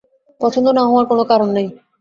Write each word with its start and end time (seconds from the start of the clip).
পছন্দ 0.41 0.67
না-হওয়ার 0.77 1.05
কোনো 1.11 1.23
কারণ 1.31 1.49
নাই। 1.55 1.67